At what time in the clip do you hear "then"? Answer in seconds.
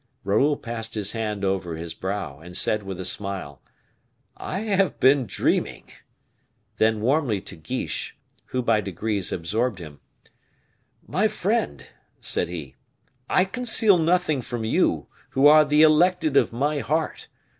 6.77-7.01